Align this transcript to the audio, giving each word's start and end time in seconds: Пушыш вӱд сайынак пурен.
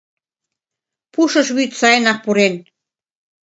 Пушыш 1.13 1.47
вӱд 1.55 1.71
сайынак 1.79 2.19
пурен. 2.25 2.53